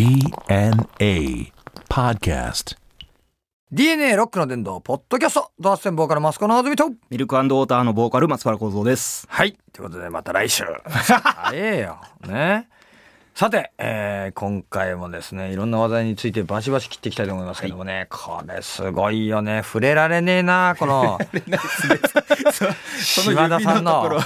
[0.00, 1.52] DNA
[1.90, 2.74] Podcast.
[3.70, 6.88] DNA ロックの殿堂、ポッドキャスト、ドアステンボーカルマスコのあずみと。
[7.10, 9.26] ミルクウォーターのボーカル松原幸三です。
[9.28, 9.58] はい。
[9.74, 10.64] ということで、また来週。
[10.88, 11.98] 早えよ。
[12.26, 12.70] ね。
[13.34, 19.60] さて、えー今回もですね、いろんな話題についてバシバシ切っていきたいと思いますけどもね、これすごいよね。
[19.62, 21.18] 触れられねえな、この、
[23.02, 24.18] 島田さんの、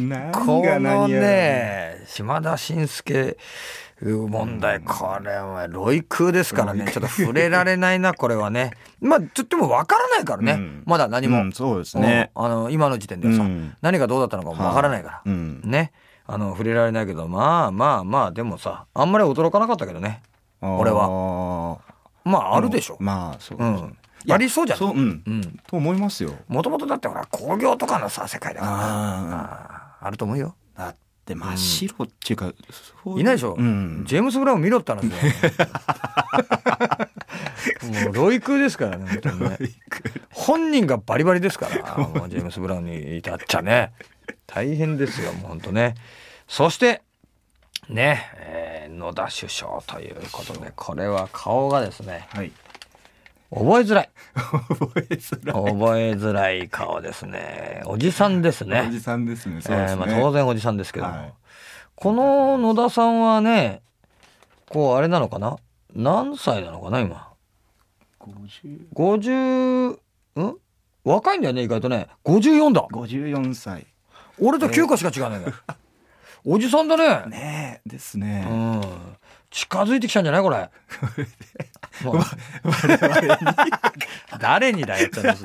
[0.00, 3.36] 何このね、島田紳介
[4.02, 8.72] 問題、これはロイクーですからね、ちょっと触れられないな、 これはね。
[9.00, 11.40] まあ、ちょっともわからないからね、うんまだ何も。
[11.40, 15.22] うんそうですねうんあの、今の時点ではさ、うん何がどうだったのかもわからないから。
[15.24, 15.92] うんね。
[16.26, 20.22] あの、触れられないけど、まあまあまあ、でもさ、あんまり驚かなかったけどね。
[20.60, 21.08] 俺は。
[21.08, 21.78] は
[22.24, 22.96] まあ、あるでしょ。
[22.98, 23.78] まあそうですね
[24.26, 24.32] うん。
[24.32, 24.78] ありそうじゃん。
[24.78, 25.42] そううんうん。
[25.66, 28.78] と思いますよもともとだってほら、工業とかのさ、世界だからな。
[30.02, 30.54] ああると思うよ。
[31.26, 32.52] だって真っ白っていうか
[33.16, 34.04] いないでしょ、うん。
[34.06, 35.22] ジェームス・ブラウン見ろって話だよ。
[38.04, 39.20] もうロイクですからねね。
[40.30, 42.28] 本人がバリバリですから もう。
[42.28, 43.92] ジェームス・ブラウンに至っちゃね。
[44.46, 45.94] 大変ですよもう本当ね。
[46.46, 47.02] そして
[47.88, 52.52] ね、えー野田首相ということでこれは顔がですねはい
[53.50, 54.10] 覚えづらい。
[54.34, 55.72] 覚えづらい。
[55.72, 57.82] 覚えづらい顔ですね。
[57.86, 58.86] おじさんですね。
[58.88, 59.60] おじさんですね。
[59.60, 60.02] そうですね。
[60.02, 61.32] えーまあ、当然おじさんですけども、はい。
[61.94, 63.80] この野田さんはね
[64.68, 65.56] こうあれなのかな？
[65.94, 67.28] 何歳なのかな今
[68.20, 69.90] ？50 50
[70.42, 70.56] ん？
[71.04, 72.08] 若いんだよね意外とね。
[72.24, 72.86] 54だ。
[72.90, 73.86] 54歳。
[74.38, 75.54] 俺と9個しか違うねんだよ、
[76.44, 77.24] おじさんだね。
[77.30, 78.82] ねえですうねん
[79.56, 80.68] 近づいてきたんじゃないこれ。
[84.38, 85.38] 誰にだよって話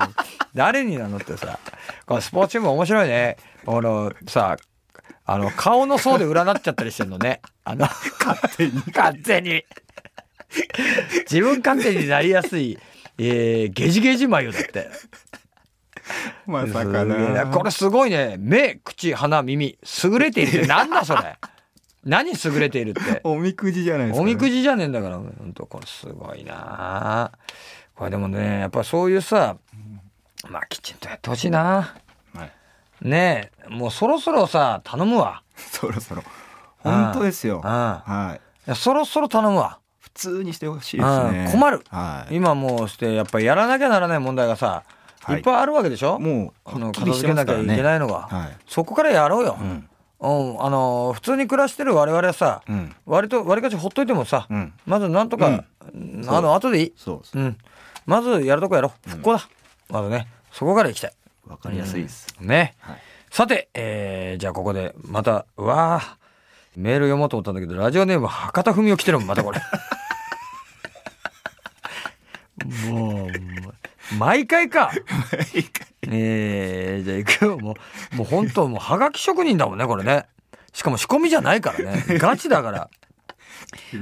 [0.54, 1.58] 誰になのってさ。
[2.04, 3.38] このスポーツチーム面白いね。
[3.64, 4.58] このさ
[5.24, 7.40] あの顔の層で占っちゃったりしてんのね。
[7.64, 7.88] あの
[8.20, 8.82] 勝手に。
[8.94, 9.64] 勝手に。
[11.30, 12.78] 自分勝手になりやすい、
[13.16, 14.90] えー、ゲジゲジ眉だって。
[16.44, 17.46] まさかな。
[17.46, 18.36] これすごいね。
[18.38, 19.78] 目口鼻耳。
[20.04, 21.38] 優れているってなんだそれ
[22.04, 23.20] 何優れているって？
[23.24, 24.22] おみくじじゃないですか。
[24.22, 25.16] おみくじじゃねえんだから。
[25.16, 27.30] 本当これすごいな。
[27.94, 29.56] これでもねやっぱそういうさ
[30.48, 31.94] まあきちんとやってほしいな。
[32.34, 32.50] はい。
[33.08, 35.42] ねえもうそろそろさ頼むわ。
[35.56, 36.22] そろそろ。
[36.78, 37.56] 本当ですよ。
[37.64, 37.70] うん。
[37.70, 38.74] はい。
[38.74, 39.78] そろそろ頼むわ。
[40.00, 41.44] 普通にしてほしいですね。
[41.46, 41.84] うん困る。
[41.90, 42.34] はい。
[42.36, 44.82] 今もうしてやっぱりやらなきゃならない問題がさ、
[45.22, 45.36] はい。
[45.36, 46.18] い、っぱいあるわけでしょ？
[46.18, 48.56] もうあの片付けなきゃいけないのが、はい。
[48.66, 49.88] そこからやろうよ、うんうん、
[50.24, 55.50] あの普通に暮らしてる我々はさ、うん割と割りかしほっといてもさ、うんまずなんとか、う
[55.98, 57.56] んあの後でいいそうん。
[58.06, 59.10] まずやるとこやろう。
[59.10, 59.48] 復興だ。
[59.88, 61.12] まずね、そこから行きたい。
[61.46, 62.74] わかりやすいですね。
[62.78, 62.96] はい
[63.32, 66.18] さて、えー、じゃあここで、また、うわあ
[66.76, 69.60] メール読もうと思ったんだけど、ラジオネーム博多文雄来てるもん、またこれ。
[72.90, 73.28] もう、
[74.18, 74.92] 毎回か。
[76.08, 77.58] えー、じゃあ行くよ。
[77.58, 77.76] も
[78.12, 80.26] う、もう本当もう、はがき職人だもんね、これね。
[80.72, 82.04] しかも仕込みじゃないからね。
[82.18, 82.90] ガチだから。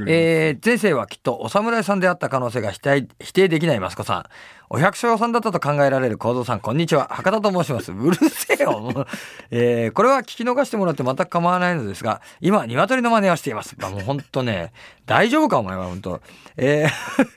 [0.08, 4.24] えー前世はきっとお侍さんであった可能性が否定否定できないマスコさん。
[4.68, 7.08] お百姓さんだったと考えられる幸三さん、こんにちは。
[7.10, 7.92] 博多と申します。
[7.92, 8.80] うるせえよ。
[8.80, 9.06] もう
[9.50, 13.76] えーこれは聞き逃してもらって全く構わないのですが、今、鶏の真似をしています。
[13.78, 14.72] まあもう本当ね、
[15.06, 16.20] 大丈夫かお前は本当。
[16.56, 17.28] えー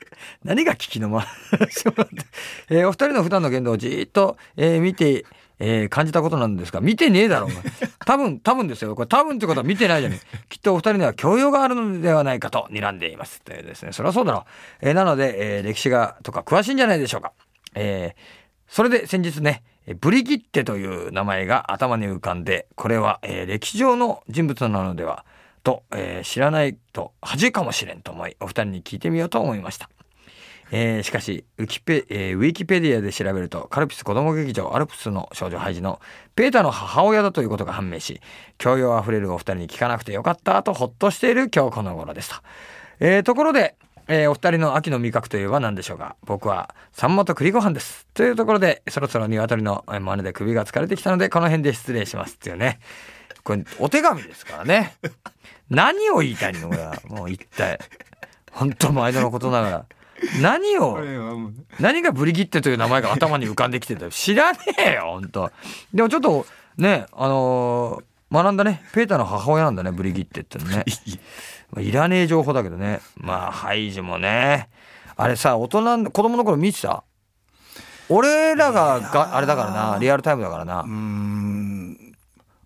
[0.44, 1.26] 何が聞きの真
[1.66, 2.16] 似してもらって。
[2.70, 5.26] えーお二人の普段の言動をじーっと、えー見て、
[5.60, 7.58] えー感じたことなんですが、見てねえだろ、お前。
[8.06, 8.96] 多分、多分ですよ。
[8.96, 10.38] これ多分ってことは見てないじゃねえ。
[10.50, 13.42] きっとお二人には教養があるのではないかと睨んでいます。
[13.42, 13.92] というですね。
[13.94, 14.88] そりゃそうだろう。
[14.88, 17.32] えーなので、えー歴史が、とか詳しいんじゃないでしょうか。
[17.76, 25.26] えーそれで先日ね、えーブリギッテという名前が頭に浮かんで、これは、えー歴史上の人物なのでは、
[25.64, 29.90] と、えー知らないと恥かもしれんと思い、お二人に聞いてみようと思いました。
[30.76, 36.02] えーしかしウキペ、えーウィキペディアで調べるとカルピス子供劇場アルプスの少女ハイジの
[36.36, 38.20] ペータの母親だということが判明し
[38.58, 42.36] 教養あふれるお二人に聞かなくてよかったとほっとしている今日この頃ですと、
[43.00, 43.76] えーところで、
[44.08, 46.16] えーお二人の秋の味覚といえば何でしょうか。
[46.26, 48.08] 僕はサンマと栗ご飯です。
[48.16, 52.80] というところでそろそろ鶏のえー真似で首が疲れてきたのでこの辺で失礼しますっていうね。
[53.44, 54.96] これお手紙ですからね。
[55.70, 56.96] 何を言いたいのこれは。
[57.10, 57.78] もう一体。
[58.52, 59.86] 本当毎度のことながら
[60.42, 60.98] 何を？
[61.80, 64.12] 何がブリギッテという名前が頭に浮かんできてたよ。
[64.12, 65.52] 知らねえよ本当
[65.94, 66.46] でもちょっと
[66.78, 68.04] ねあのー
[68.34, 68.84] 学んだね。
[68.94, 70.84] ペーターの母親なんだねブリギッテってのね。
[71.70, 73.00] まあいらねえ情報だけどね。
[73.16, 74.70] まあハイジもね。
[75.16, 77.04] あれさ大人子供の頃見てた？
[78.10, 79.98] 俺らががあれだからな。
[80.00, 80.82] リアルタイムだからな。
[80.82, 82.16] うーん。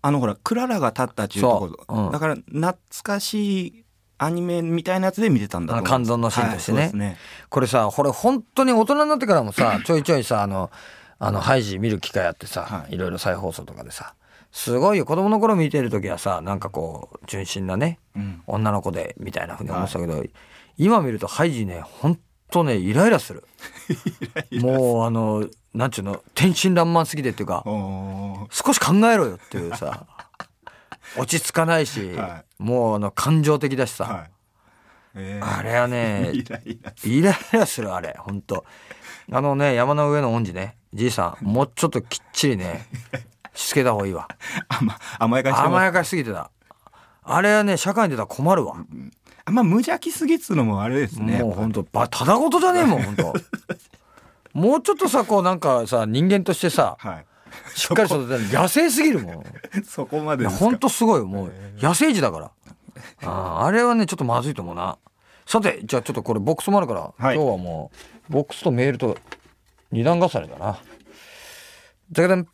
[0.00, 2.04] あのほらクララが立ったっていうところ。
[2.06, 2.12] うん。
[2.12, 3.84] だから懐かしい
[4.18, 6.78] アニメみたいなやつで見てたんだと思感動のシーンとしてね。
[6.78, 7.16] はいね。
[7.48, 10.70] これさこれ本当に大人になってからもさ ちょいちょいさあの
[11.18, 12.94] あのハイジ見る機会あってさ、はい。
[12.94, 14.14] いろいろ再放送とかでさ
[14.50, 15.04] すごいよ。
[15.04, 18.42] 子供の頃見てる時はさなんかこう純真なねうん。
[18.46, 20.24] 女の子でみたいなふうに思ってたけど、
[20.76, 22.18] 今見るとハイジねほん
[22.50, 23.44] とね イライラする。
[24.60, 27.62] もうあのなんちゅうの天真爛漫すぎてっていうか
[28.50, 30.06] 少し考えろよっていうさ
[31.16, 34.30] 落ち着かないし、はもうあの感情的だしさ、はい。
[35.14, 35.58] えー。
[35.58, 38.64] あれはね イライライライラするあれ本当
[39.32, 40.76] あのね山の上の恩師ね。
[40.94, 42.86] じいさんもうちょっときっちりね
[43.54, 44.28] しつけた方がいいわ。
[44.68, 46.50] 甘甘やかし甘やかしすぎてた。
[47.22, 49.10] あれはね社会に出たら困るわ、あん。
[49.52, 53.34] ま無邪気すぎっつうのもあれですねもう本当ばただごとじゃねえもん本当
[54.58, 57.26] もうちょっとさこうなんかさ人間としてさはい
[57.74, 59.44] しっかり育てる野生すぎるもん。
[59.84, 60.64] そこまでですか？
[60.64, 61.52] 本当すごいよもう。
[61.80, 62.50] 野生児だから。
[63.22, 64.98] あーあれはねちょっとまずいと思うな。
[65.46, 67.36] さてじゃあちょっとこれボックスもあるから、はい。
[67.36, 67.90] 今日はも
[68.28, 69.16] うボックスとメールと
[69.92, 70.78] 二段重ねだな。
[72.10, 72.46] じゃけん。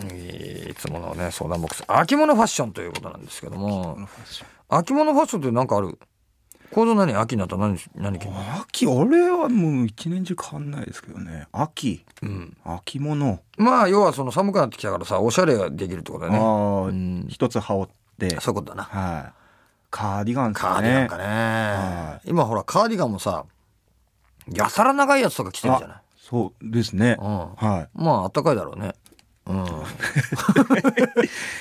[0.00, 1.84] いつものね相談ボックス。
[1.88, 3.98] 秋物ファッションということなんですけども。
[4.68, 5.42] 秋物ファッション。
[5.42, 5.98] って何かある？
[6.72, 7.14] 行動何？
[7.14, 8.38] 秋になったら何何着るの？
[8.60, 11.46] 秋俺はもう一年中変わんないですけどね。
[11.52, 12.04] 秋。
[12.22, 12.56] うん。
[12.64, 13.40] 秋物。
[13.56, 16.38] まあ要はその寒くなってきたからさおしゃれができるってことだよね。
[16.38, 17.26] ああうん。
[17.28, 18.40] 一つ羽織って。
[18.40, 18.82] そういうことだな。
[18.84, 19.32] はい。
[19.90, 23.46] カーディガンですカーディガンかね、は今ほらカーディガンもさ
[24.52, 25.98] やたら長いやつとか着てるじゃない？
[26.20, 27.16] そうですね。
[27.18, 27.54] うん。
[27.54, 27.88] はい。
[27.94, 28.92] まああったかいだろうね。
[29.46, 29.64] うん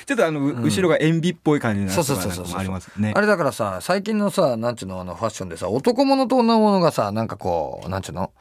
[0.08, 8.32] ちょっとあの、う後ろが塩ビっぽい感じのやつそうそうそうそうありますねあれだからさ最近のさなんちゅうのあのファッションでさ男物と女物がさなんかこうなんちゅうの？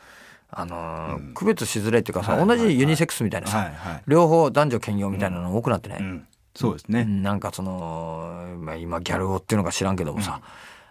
[0.48, 2.58] あのー区別しづらいっていうかさ、はいはいはい。
[2.58, 4.02] 同じユニセックスみたいなさ、はいはい。
[4.06, 6.26] 両方男女兼用みたいなの多くなってね、うん。
[6.54, 7.00] そうですね。
[7.00, 7.22] うん。
[7.24, 10.40] なんかその、まあ、今ギャル男っていうのか知らんけどもさ、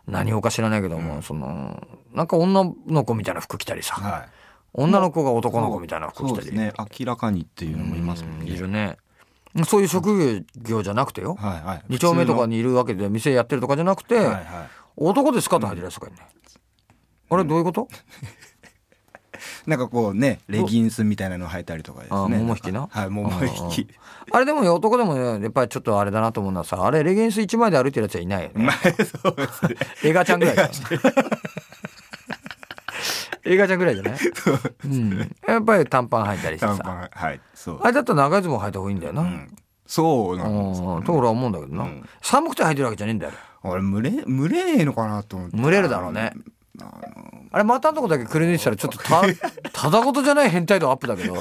[0.08, 1.82] 何をか知らないけども、その
[2.14, 4.30] なんか女の子みたいな服着たりさ、はい。
[4.74, 6.30] 女の子が男の子みたいな服着たり。
[6.30, 6.74] そうですね。
[6.78, 8.98] 明らかにっていうのもいますもんうんねいるね
[9.64, 11.82] そういう職業じゃなくてよ、はいはい。
[11.88, 14.46] 二丁目とかににいるわけで店やってるとかじゃなくて、はいはい。
[14.98, 16.24] 男でスカート履いてるやつとかいるね、
[17.30, 17.88] あれどういうこと、
[19.66, 22.18] なんかこうねレギンスみたいなの履いたりとかですね。
[22.18, 22.88] あ桃引きな？
[22.90, 23.88] はい桃引き。
[24.32, 28.66] あれでもね男でもねやっぱりちょっとあれだなと思うのはさあれレギンス1枚で歩いてるやつはいないよね。
[28.66, 29.76] まあそうですね。
[30.04, 30.56] 映画ちゃんぐらい
[33.46, 34.18] 映画ちゃんぐらいじゃない、
[34.86, 37.80] うん、やっぱり短パン履いたりして短さパンはいそう。
[37.82, 39.56] あれだったら長いズボン履いた方がいいんだよな、うん。
[39.86, 41.04] そうなんですうん。
[41.04, 42.10] と俺は思うんだけどな、うん。
[42.22, 43.34] 寒くて履いてるわけじゃねえんだよ。
[43.64, 45.58] 俺蒸れ蒸れねえのかなと思って。
[45.58, 46.34] 蒸れるだろうね。
[47.52, 49.22] あれ股のとこだけくり抜いてたらちょっとた
[49.72, 51.36] ただごとじゃない変態度アップだけど。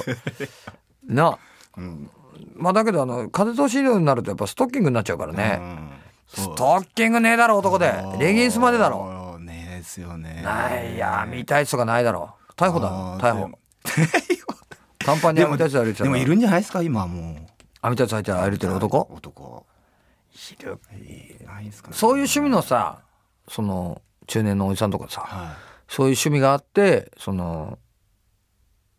[1.07, 1.37] な。
[1.77, 2.09] うん。
[2.55, 5.89] まあだけどあの風通し量になるとやっぱストッキングになっちゃうからね、うん。
[6.27, 7.93] ストッキングねえだろ男で。
[8.19, 9.14] レギンスまでだろ
[9.95, 10.41] ですよね。
[10.43, 12.35] ないや見たい人がないだろ。
[12.57, 13.57] 逮捕だ逮捕。
[14.99, 16.11] 短パンに網タイツ歩いてたら。
[16.11, 17.35] でもいるんじゃないですか今もう。
[17.81, 19.07] 網タイツ履いて歩いてる男？
[19.11, 19.65] 男。
[20.33, 20.79] いる。
[21.39, 21.95] いないですかね。
[21.95, 22.99] そういう趣味のさ
[23.47, 25.55] その中年のおじさんとかさはい。
[25.87, 27.77] そういう趣味があってその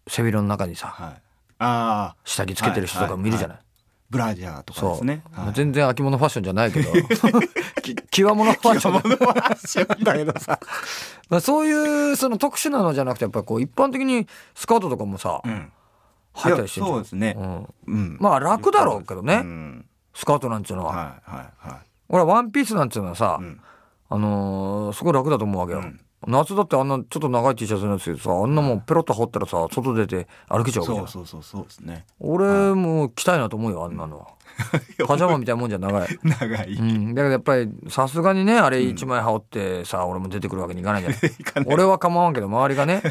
[0.09, 1.23] 背広の中にさはい。
[1.59, 3.59] ああ下着つけてる人とかもいるじゃない、
[4.09, 5.23] ブラジャーとかですね。
[5.33, 6.93] まあ全然秋物ファッションじゃないけど。
[7.83, 10.05] き極物ファッション。
[10.05, 10.61] だけどさ、
[11.29, 17.35] まあ、そういうその特殊なのじゃなくてやっぱりこう一般的にスカートとかもさ、ういたりしてそうですね。
[17.37, 18.17] うん、うん。
[18.21, 19.87] まあ楽だろうけどね、うん。
[20.15, 21.79] スカートなんていうのは、はいはいはい。
[22.09, 23.61] 俺はワンピースなんていうのはさ、うん。
[24.09, 31.09] あのーすごい楽だと思うわけよ、うん夏だってあんなちょっと長い T シャツのやつでさあんなもんペロッと羽織ったらさ外出て歩けちゃうわけじゃん。
[31.09, 32.05] そうそうそうそうですね。
[32.21, 34.27] 俺も着たいなと思うよあんなのは。
[35.07, 36.09] パジャマみたいなもんじゃ長い。
[36.25, 36.73] 長い。
[36.73, 41.11] うん、だけどやっぱりさすがにねあれ一枚羽織ってさ、俺も出てくるわけにいかないじゃ
[41.61, 41.67] ない。
[41.67, 43.03] 俺は構わんけど周りがね。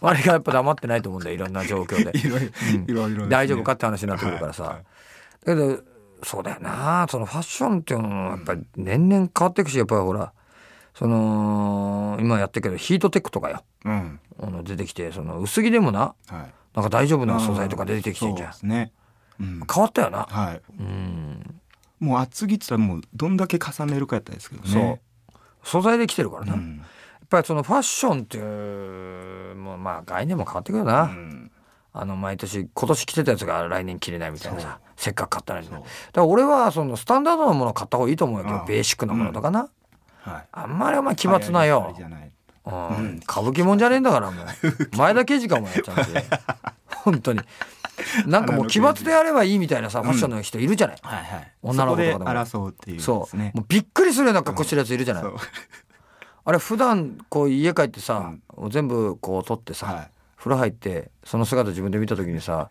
[0.00, 2.12] 周りがやっぱ黙ってないと思うんだよいろんな状況で。
[2.86, 4.72] いろいろ大丈夫かって話になってくるからさ、はい。
[4.74, 4.84] はい
[5.44, 5.80] だけど
[6.24, 7.06] そうだよな。
[7.10, 10.32] そのファッションっていうのはやっぱり年々変わっていくしやっぱりほら
[10.94, 13.64] その今やってるけどヒートテックとかよ。
[13.84, 14.20] うん。
[14.40, 16.54] あの出てきてその薄着でもなはい。
[16.74, 18.68] なんか大丈夫な素材とか出てきてんじゃん。
[18.68, 18.92] ね。
[19.40, 19.60] うん。
[19.72, 20.26] 変わったよな。
[20.28, 20.60] はい。
[20.78, 21.60] うん。
[22.00, 24.82] もう厚着って言ったらもうどんだけ重ねるかやったですけどそう。
[24.82, 25.00] ね
[25.62, 26.82] 素材で来てるからな、やっうん
[27.30, 31.50] ぱりそのファッションっていうもうまあ概念も変わってくるよな、うん。
[31.92, 35.84] あの毎年今年着てたやつが来年着れないみたいなさせっかく買ったのにだか
[36.14, 38.64] ら俺はそのスタンダードなものを買った方がいいと思うよ。
[38.66, 39.68] ベーシックなものとかな、はい
[40.24, 41.94] あんまりお前奇抜なよ。
[42.64, 44.46] 歌舞伎もんじゃねえんだからもう。
[44.96, 46.24] 前田刑事かもやっちゃって
[46.88, 47.40] 本当に。
[48.26, 51.52] なんかもう奇抜でやればいいみたいなさファッションの人いるじゃない、はいはい。
[51.62, 52.46] 女の子とかでも。
[52.46, 55.36] そうっていうそう、もうびっくりするような格好してるやついるじゃない、そう。
[56.44, 58.32] あれ普段こう家帰ってさ、
[58.70, 60.10] 全部こう取ってさ、はい。
[60.36, 62.70] 風呂入ってその姿自分で見た時にさ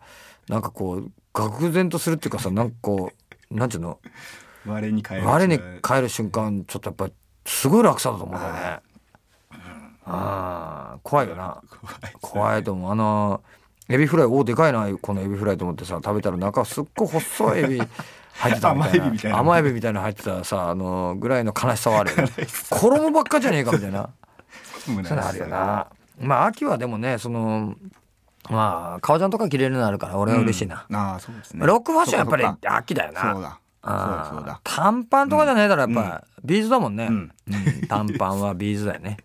[0.50, 3.13] なんかこう愕然とするっていうかさなんかこ
[3.50, 3.98] うなんていうの？
[4.67, 7.13] 我に返る我に帰る瞬間ちょっとやっぱり
[7.45, 8.79] すごい楽さだと思うんだよね。
[10.05, 11.62] ああ怖いよな。
[12.21, 12.91] 怖いと思う。
[12.91, 13.41] あの
[13.89, 17.81] エビフライおでかいなこのエビフライと思ってさ食べたら中すっごい細いエビ
[18.33, 19.00] 入ってたみたいな。
[19.00, 19.38] 甘エビみたいな。
[19.39, 22.29] 甘エビみたいなの入ってたさあのぐらいの悲しさはあるよね。
[22.69, 24.10] 衣ばっかじゃねえかみたいな。
[24.86, 25.88] そういうのあるよな。
[26.19, 27.75] まあ秋はでもねその
[28.50, 31.65] まあ革ジャンとか着れるのあるから俺は嬉しいな、ああそうですね。
[31.65, 37.31] ロックファッションやっぱり秋だよなそうだそうそうーだ短パンとかじゃねえだろやっぱ、 B'zだもんね、うん。
[37.47, 37.88] うん。
[37.89, 39.17] 短パンは B'z だよね。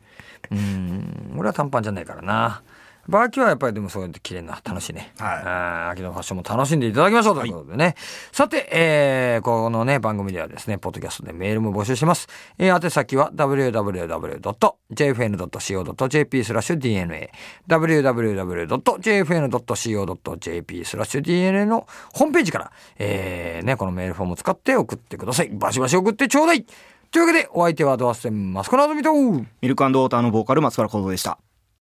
[0.51, 1.35] うん。
[1.37, 2.63] 俺は短パンじゃないからな
[3.09, 5.93] バーキはやっぱりでもそうやって着れるのは楽しいね、はい。
[5.93, 7.95] 秋のファッションも楽しんでいただきましょうということでね、
[8.33, 14.45] さて、えーこのね番組ではですねポッドキャストでメールも募集してます、えー宛先は www.jfn.co.jp
[16.45, 17.33] スラッシュ DNA
[17.69, 19.25] www.jfn.co.jp
[20.85, 22.27] スラッシュ DNA のホー。
[22.27, 25.49] ムページから、えーね、このメールフォームを使って送ってください。
[25.49, 26.65] バシバシ送ってちょうだい。
[27.11, 31.39] というわけでお相手はドアステンマスコナズミとミルクウォーターのボーカル松原幸三でした